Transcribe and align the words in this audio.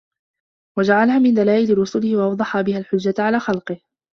وَجَعَلَهَا 0.77 1.19
مِنْ 1.19 1.33
دَلَائِلِ 1.33 1.77
رُسُلِهِ 1.77 2.17
وَأَوْضَحَ 2.17 2.61
بِهَا 2.61 2.77
الْحُجَّةَ 2.77 3.13
عَلَى 3.19 3.39
خَلْقِهِ 3.39 3.79